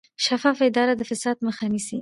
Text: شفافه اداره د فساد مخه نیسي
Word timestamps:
شفافه 0.25 0.63
اداره 0.69 0.93
د 0.97 1.01
فساد 1.09 1.37
مخه 1.45 1.65
نیسي 1.73 1.89